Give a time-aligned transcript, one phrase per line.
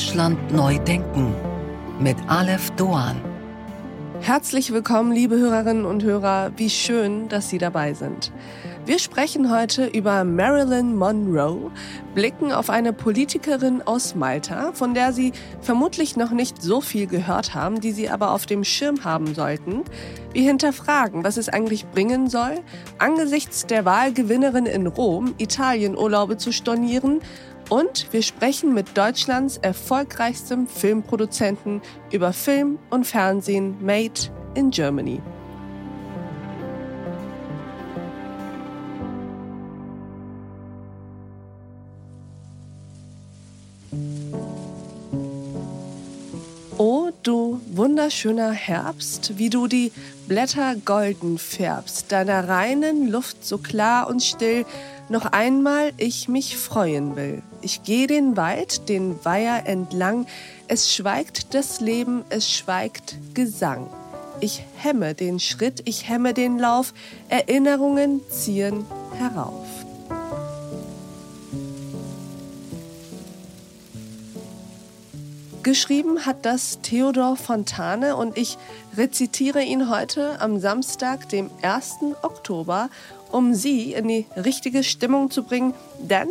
[0.00, 1.34] Deutschland neu denken
[2.00, 3.20] mit Aleph Doan.
[4.22, 6.52] Herzlich willkommen, liebe Hörerinnen und Hörer.
[6.56, 8.32] Wie schön, dass Sie dabei sind.
[8.86, 11.70] Wir sprechen heute über Marilyn Monroe,
[12.14, 17.54] blicken auf eine Politikerin aus Malta, von der Sie vermutlich noch nicht so viel gehört
[17.54, 19.82] haben, die Sie aber auf dem Schirm haben sollten.
[20.32, 22.60] Wir hinterfragen, was es eigentlich bringen soll,
[22.96, 27.20] angesichts der Wahlgewinnerin in Rom Italienurlaube zu stornieren
[27.70, 31.80] und wir sprechen mit Deutschlands erfolgreichstem Filmproduzenten
[32.12, 35.22] über Film und Fernsehen made in Germany.
[48.10, 49.92] Wunderschöner Herbst, wie du die
[50.26, 54.66] Blätter golden färbst, deiner reinen Luft so klar und still,
[55.08, 57.40] noch einmal ich mich freuen will.
[57.62, 60.26] Ich gehe den Wald, den Weiher entlang,
[60.66, 63.86] es schweigt das Leben, es schweigt Gesang.
[64.40, 66.92] Ich hemme den Schritt, ich hemme den Lauf,
[67.28, 68.86] Erinnerungen ziehen
[69.18, 69.68] herauf.
[75.62, 78.56] Geschrieben hat das Theodor Fontane und ich
[78.96, 81.96] rezitiere ihn heute am Samstag, dem 1.
[82.22, 82.88] Oktober,
[83.30, 85.74] um Sie in die richtige Stimmung zu bringen.
[85.98, 86.28] Denn,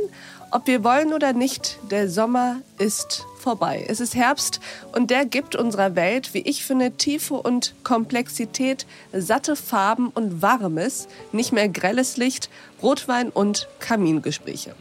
[0.49, 3.85] ob wir wollen oder nicht, der Sommer ist vorbei.
[3.87, 4.61] Es ist Herbst
[4.93, 11.07] und der gibt unserer Welt, wie ich finde, Tiefe und Komplexität, satte Farben und warmes,
[11.31, 12.49] nicht mehr grelles Licht,
[12.81, 14.73] Rotwein und Kamingespräche.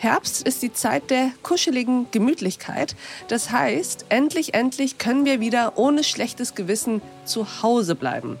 [0.00, 2.96] Herbst ist die Zeit der kuscheligen Gemütlichkeit.
[3.28, 8.38] Das heißt, endlich, endlich können wir wieder ohne schlechtes Gewissen zu Hause bleiben.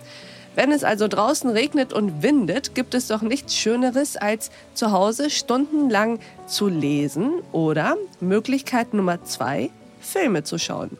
[0.54, 5.28] Wenn es also draußen regnet und windet, gibt es doch nichts Schöneres, als zu Hause
[5.28, 9.68] stundenlang zu lesen oder Möglichkeit Nummer zwei,
[10.00, 10.96] Filme zu schauen.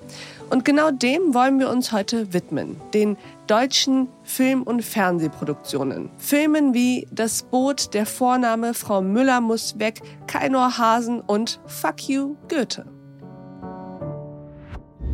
[0.50, 3.16] Und genau dem wollen wir uns heute widmen, den
[3.47, 6.11] deutschen Film- und Fernsehproduktionen.
[6.19, 12.34] Filmen wie Das Boot, Der Vorname, Frau Müller muss weg, Kein Hasen und Fuck You
[12.49, 12.84] Goethe.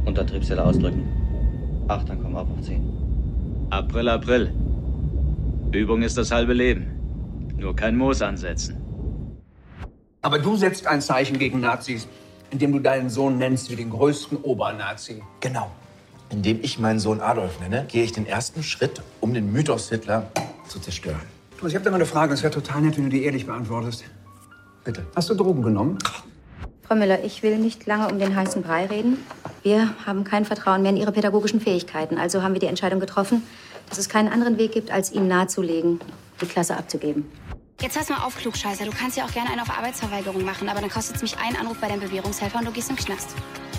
[0.06, 1.06] Untertriebszelle ausdrücken.
[1.88, 2.82] Achtung, komm ab auf 10.
[3.70, 4.53] April, April.
[5.72, 6.86] Übung ist das halbe Leben.
[7.58, 8.80] Nur kein Moos ansetzen.
[10.22, 12.08] Aber du setzt ein Zeichen gegen Nazis
[12.56, 15.22] indem du deinen Sohn nennst wie den größten Obernazi.
[15.40, 15.70] Genau.
[16.30, 20.30] Indem ich meinen Sohn Adolf nenne, gehe ich den ersten Schritt, um den Mythos Hitler
[20.66, 21.20] zu zerstören.
[21.58, 22.32] Thomas, ich habe da mal eine Frage.
[22.32, 24.04] Es wäre total nett, wenn du die ehrlich beantwortest.
[24.84, 25.04] Bitte.
[25.14, 25.98] Hast du Drogen genommen?
[26.82, 29.18] Frau Müller, ich will nicht lange um den heißen Brei reden.
[29.62, 32.16] Wir haben kein Vertrauen mehr in Ihre pädagogischen Fähigkeiten.
[32.16, 33.42] Also haben wir die Entscheidung getroffen,
[33.90, 36.00] dass es keinen anderen Weg gibt, als Ihnen nahezulegen,
[36.40, 37.26] die Klasse abzugeben.
[37.81, 38.87] Jetzt pass mal auf, Klugscheißer.
[38.87, 41.56] Du kannst ja auch gerne einen auf Arbeitsverweigerung machen, aber dann kostet es mich einen
[41.56, 43.28] Anruf bei deinem Bewährungshelfer und du gehst im Knast.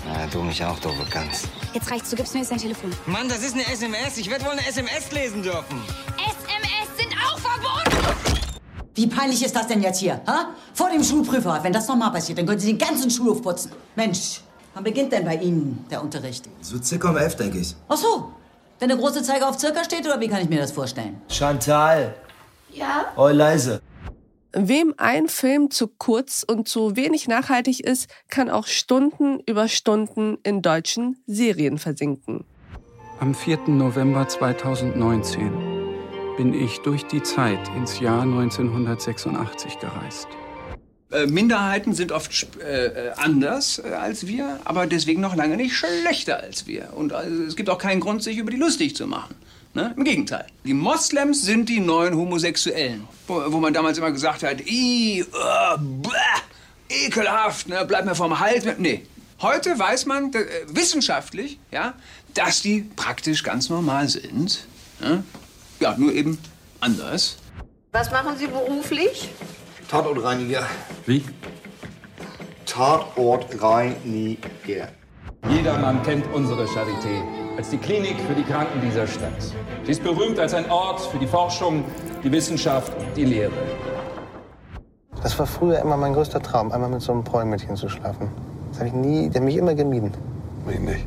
[0.06, 1.48] Na, du mich auch, du ganz.
[1.74, 2.92] Jetzt reicht's, du gibst mir jetzt dein Telefon.
[3.06, 4.16] Mann, das ist eine SMS.
[4.18, 5.82] Ich werde wohl eine SMS lesen dürfen.
[6.16, 8.38] SMS sind auch verboten!
[8.94, 10.20] Wie peinlich ist das denn jetzt hier?
[10.28, 10.50] Ha?
[10.74, 11.58] Vor dem Schulprüfer.
[11.62, 13.72] Wenn das nochmal passiert, dann können Sie den ganzen Schulhof putzen.
[13.96, 14.40] Mensch,
[14.74, 16.48] wann beginnt denn bei Ihnen der Unterricht?
[16.60, 17.74] So circa um elf, denke ich.
[17.88, 18.32] Ach so.
[18.78, 21.20] Wenn der große Zeiger auf circa steht, oder wie kann ich mir das vorstellen?
[21.28, 22.14] Chantal.
[22.72, 23.06] Ja?
[23.16, 23.80] Oh, leise.
[24.52, 30.38] Wem ein Film zu kurz und zu wenig nachhaltig ist, kann auch Stunden über Stunden
[30.42, 32.44] in deutschen Serien versinken.
[33.20, 33.68] Am 4.
[33.68, 35.52] November 2019
[36.38, 40.28] bin ich durch die Zeit ins Jahr 1986 gereist.
[41.10, 46.40] Äh, Minderheiten sind oft äh, anders äh, als wir, aber deswegen noch lange nicht schlechter
[46.40, 46.94] als wir.
[46.94, 49.34] Und also, es gibt auch keinen Grund, sich über die lustig zu machen.
[49.74, 49.94] Ne?
[49.96, 50.46] Im Gegenteil.
[50.64, 53.06] Die Moslems sind die neuen Homosexuellen.
[53.26, 56.08] Wo, wo man damals immer gesagt hat, Ih, uh, bäh,
[56.88, 57.84] ekelhaft, ne?
[57.86, 58.64] bleib mir vom Hals.
[58.78, 59.04] Nee.
[59.40, 61.94] Heute weiß man äh, wissenschaftlich, ja,
[62.34, 64.66] dass die praktisch ganz normal sind.
[65.00, 65.22] Ne?
[65.78, 66.38] Ja, nur eben
[66.80, 67.36] anders.
[67.92, 69.28] Was machen Sie beruflich?
[69.88, 70.66] Tatortreiniger.
[71.06, 71.24] Wie?
[72.66, 74.88] Tatortreiniger.
[75.48, 77.22] Jedermann kennt unsere Charité
[77.58, 79.52] als die Klinik für die Kranken dieser Stadt.
[79.82, 81.84] Sie ist berühmt als ein Ort für die Forschung,
[82.22, 83.52] die Wissenschaft und die Lehre.
[85.24, 88.30] Das war früher immer mein größter Traum, einmal mit so einem Prollmädchen zu schlafen.
[88.68, 90.12] Das habe ich nie, der mich immer gemieden.
[90.66, 91.04] Mich nicht.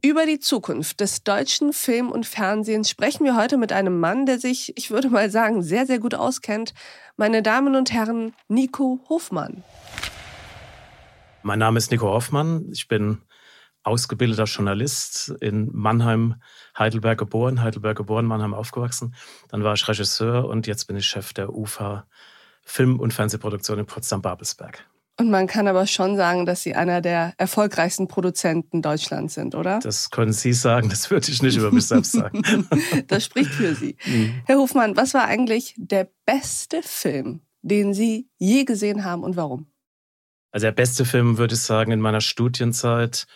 [0.00, 4.38] Über die Zukunft des deutschen Film- und Fernsehens sprechen wir heute mit einem Mann, der
[4.38, 6.72] sich, ich würde mal sagen, sehr, sehr gut auskennt.
[7.18, 9.64] Meine Damen und Herren, Nico Hofmann.
[11.42, 12.70] Mein Name ist Nico Hoffmann.
[12.72, 13.18] Ich bin
[13.82, 16.36] ausgebildeter Journalist in Mannheim,
[16.78, 19.14] Heidelberg geboren, Heidelberg geboren, Mannheim aufgewachsen.
[19.48, 22.06] Dann war ich Regisseur und jetzt bin ich Chef der UFA
[22.62, 24.84] Film- und Fernsehproduktion in Potsdam-Babelsberg.
[25.20, 29.80] Und man kann aber schon sagen, dass Sie einer der erfolgreichsten Produzenten Deutschlands sind, oder?
[29.80, 32.42] Das können Sie sagen, das würde ich nicht über mich selbst sagen.
[33.08, 33.96] das spricht für Sie.
[34.06, 34.42] Mhm.
[34.46, 39.66] Herr Hofmann, was war eigentlich der beste Film, den Sie je gesehen haben und warum?
[40.52, 43.26] Also der beste Film, würde ich sagen, in meiner Studienzeit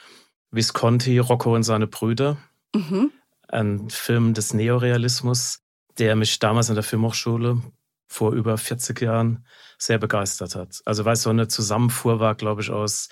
[0.52, 2.37] Visconti, Rocco und seine Brüder.
[2.75, 3.10] Mhm.
[3.49, 5.60] Ein Film des Neorealismus,
[5.99, 7.60] der mich damals in der Filmhochschule
[8.06, 9.44] vor über 40 Jahren
[9.78, 10.81] sehr begeistert hat.
[10.84, 13.08] Also weil es so eine Zusammenfuhr war, glaube ich, aus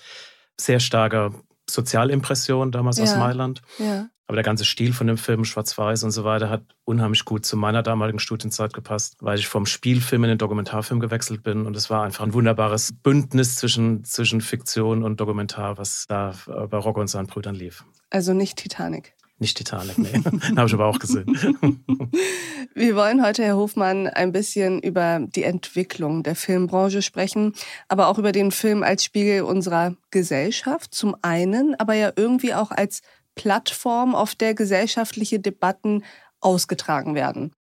[0.59, 1.33] sehr starker
[1.69, 3.03] Sozialimpression damals ja.
[3.03, 3.61] aus Mailand.
[3.79, 4.09] Ja.
[4.31, 7.57] Aber der ganze Stil von dem Film, Schwarz-Weiß und so weiter, hat unheimlich gut zu
[7.57, 11.65] meiner damaligen Studienzeit gepasst, weil ich vom Spielfilm in den Dokumentarfilm gewechselt bin.
[11.65, 16.77] Und es war einfach ein wunderbares Bündnis zwischen, zwischen Fiktion und Dokumentar, was da bei
[16.77, 17.83] Rocco und seinen Brüdern lief.
[18.09, 19.15] Also nicht Titanic.
[19.37, 20.13] Nicht Titanic, nee.
[20.55, 21.25] Habe ich aber auch gesehen.
[22.73, 27.53] Wir wollen heute, Herr Hofmann, ein bisschen über die Entwicklung der Filmbranche sprechen,
[27.89, 32.71] aber auch über den Film als Spiegel unserer Gesellschaft zum einen, aber ja irgendwie auch
[32.71, 33.01] als
[33.35, 36.03] Plattform, auf der gesellschaftliche Debatten
[36.39, 37.53] ausgetragen werden.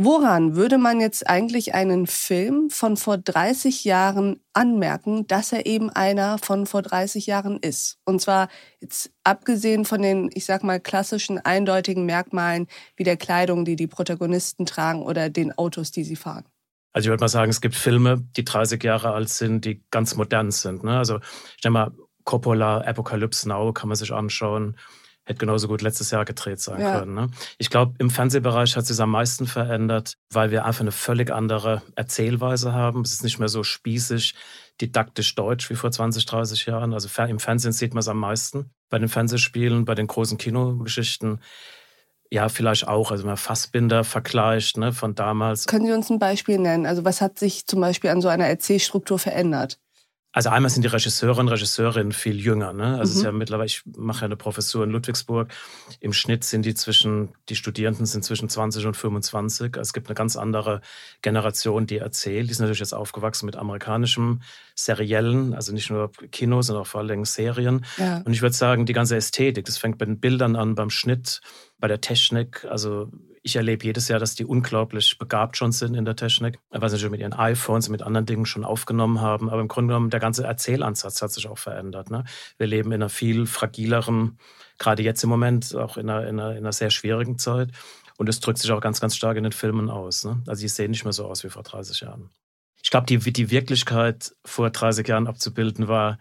[0.00, 5.90] Woran würde man jetzt eigentlich einen Film von vor 30 Jahren anmerken, dass er eben
[5.90, 7.98] einer von vor 30 Jahren ist?
[8.04, 8.48] Und zwar
[8.80, 13.88] jetzt abgesehen von den, ich sag mal, klassischen eindeutigen Merkmalen wie der Kleidung, die die
[13.88, 16.44] Protagonisten tragen oder den Autos, die sie fahren.
[16.92, 20.14] Also ich würde mal sagen, es gibt Filme, die 30 Jahre alt sind, die ganz
[20.14, 20.84] modern sind.
[20.84, 20.96] Ne?
[20.96, 21.18] Also
[21.56, 21.92] ich denke mal,
[22.28, 24.76] Coppola, Apocalypse Now kann man sich anschauen
[25.28, 26.98] hätte genauso gut letztes Jahr gedreht sein ja.
[26.98, 27.14] können.
[27.14, 27.28] Ne?
[27.58, 31.82] Ich glaube, im Fernsehbereich hat sich am meisten verändert, weil wir einfach eine völlig andere
[31.96, 33.02] Erzählweise haben.
[33.02, 34.34] Es ist nicht mehr so spießig,
[34.80, 36.94] didaktisch deutsch wie vor 20, 30 Jahren.
[36.94, 38.70] Also im Fernsehen sieht man es am meisten.
[38.88, 41.40] Bei den Fernsehspielen, bei den großen Kinogeschichten
[42.30, 43.10] ja, vielleicht auch.
[43.10, 45.66] Also man Fassbinder vergleicht ne, von damals.
[45.66, 46.84] Können Sie uns ein Beispiel nennen?
[46.84, 49.78] Also was hat sich zum Beispiel an so einer Erzählstruktur verändert?
[50.30, 52.74] Also einmal sind die Regisseure und Regisseurinnen viel jünger.
[52.74, 52.84] Ne?
[52.84, 53.02] Also mhm.
[53.02, 55.50] es ist ja mittlerweile, ich mache ja eine Professur in Ludwigsburg.
[56.00, 59.74] Im Schnitt sind die zwischen, die Studierenden sind zwischen 20 und 25.
[59.74, 60.82] Also es gibt eine ganz andere
[61.22, 62.50] Generation, die erzählt.
[62.50, 64.42] Die sind natürlich jetzt aufgewachsen mit amerikanischem
[64.74, 67.86] Seriellen, also nicht nur Kino, sondern auch vor allem Serien.
[67.96, 68.18] Ja.
[68.18, 71.40] Und ich würde sagen, die ganze Ästhetik, das fängt bei den Bildern an, beim Schnitt,
[71.78, 72.64] bei der Technik.
[72.64, 73.10] Also
[73.42, 76.98] ich erlebe jedes Jahr, dass die unglaublich begabt schon sind in der Technik, weil sie
[76.98, 79.48] schon mit ihren iPhones und mit anderen Dingen schon aufgenommen haben.
[79.48, 82.10] Aber im Grunde genommen, der ganze Erzählansatz hat sich auch verändert.
[82.10, 82.24] Ne?
[82.56, 84.38] Wir leben in einer viel fragileren,
[84.78, 87.70] gerade jetzt im Moment, auch in einer, in einer, in einer sehr schwierigen Zeit.
[88.16, 90.24] Und es drückt sich auch ganz, ganz stark in den Filmen aus.
[90.24, 90.42] Ne?
[90.46, 92.30] Also die sehen nicht mehr so aus wie vor 30 Jahren.
[92.82, 96.18] Ich glaube, die, die Wirklichkeit vor 30 Jahren abzubilden war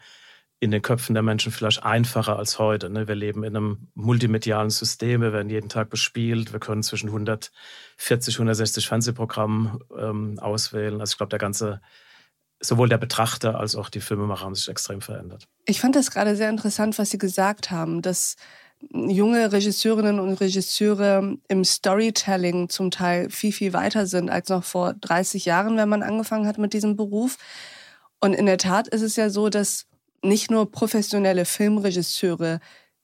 [0.60, 2.90] in den Köpfen der Menschen vielleicht einfacher als heute.
[2.90, 3.08] Ne?
[3.08, 8.36] Wir leben in einem multimedialen System, wir werden jeden Tag bespielt, wir können zwischen 140,
[8.36, 11.00] 160 Fernsehprogrammen ähm, auswählen.
[11.00, 11.80] Also ich glaube, der ganze,
[12.60, 15.48] sowohl der Betrachter als auch die Filmemacher haben sich extrem verändert.
[15.66, 18.36] Ich fand das gerade sehr interessant, was Sie gesagt haben, dass
[18.92, 24.94] junge Regisseurinnen und Regisseure im Storytelling zum Teil viel, viel weiter sind als noch vor
[24.94, 27.38] 30 Jahren, wenn man angefangen hat mit diesem Beruf.
[28.20, 29.87] Und in der Tat ist es ja so, dass
[30.24, 32.60] nicht nur professionelle Filmregisseure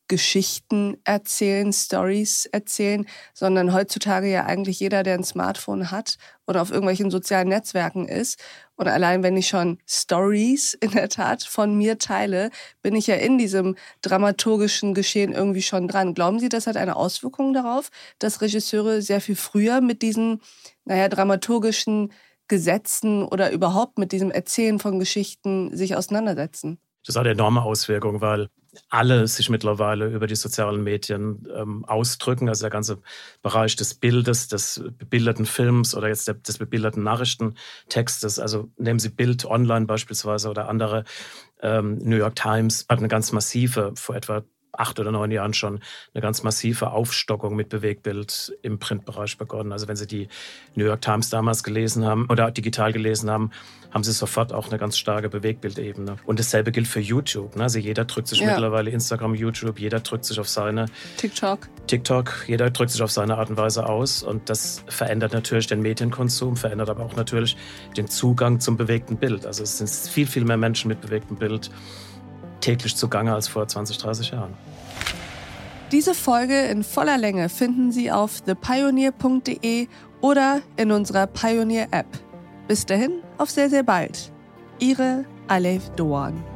[0.10, 6.72] Geschichten erzählen, Stories erzählen, sondern heutzutage ja eigentlich jeder, der ein Smartphone hat oder auf
[6.72, 8.40] irgendwelchen sozialen Netzwerken ist.
[8.76, 13.16] Und allein wenn ich schon Stories in der Tat von mir teile, bin ich ja
[13.16, 16.14] in diesem dramaturgischen Geschehen irgendwie schon dran.
[16.14, 20.42] Glauben Sie, das hat eine Auswirkung darauf, dass Regisseure sehr viel früher mit diesen,
[20.86, 22.12] naja, dramaturgischen
[22.50, 26.78] Gesetzen oder überhaupt mit diesem Erzählen von Geschichten sich auseinandersetzen?
[27.06, 28.50] Das hat enorme Auswirkungen, weil
[28.90, 32.50] alle sich mittlerweile über die sozialen Medien ähm, ausdrücken.
[32.50, 33.02] Also der ganze
[33.42, 38.40] Bereich des Bildes, des bebilderten Films oder jetzt des bebilderten Nachrichtentextes.
[38.40, 41.04] Also nehmen Sie Bild online beispielsweise oder andere.
[41.62, 45.80] Ähm, New York Times hat eine ganz massive, vor etwa acht oder neun Jahren schon
[46.14, 49.72] eine ganz massive Aufstockung mit Bewegtbild im Printbereich begonnen.
[49.72, 50.28] Also wenn Sie die
[50.76, 53.52] New York Times damals gelesen haben oder digital gelesen haben,
[53.92, 56.16] haben Sie sofort auch eine ganz starke Bewegbildebene.
[56.26, 57.56] Und dasselbe gilt für YouTube.
[57.56, 57.64] Ne?
[57.64, 58.48] Also jeder drückt sich ja.
[58.48, 60.88] mittlerweile Instagram, YouTube, jeder drückt sich auf seine
[61.18, 61.70] TikTok.
[61.86, 64.24] TikTok, jeder drückt sich auf seine Art und Weise aus.
[64.24, 67.56] Und das verändert natürlich den Medienkonsum, verändert aber auch natürlich
[67.96, 69.46] den Zugang zum bewegten Bild.
[69.46, 71.70] Also es sind viel, viel mehr Menschen mit bewegtem Bild
[72.64, 74.54] täglich zugange als vor 20, 30 Jahren.
[75.92, 79.88] Diese Folge in voller Länge finden Sie auf thepioneer.de
[80.22, 82.08] oder in unserer Pioneer App.
[82.68, 84.32] Bis dahin, auf sehr, sehr bald.
[84.80, 86.53] Ihre Alef Doan.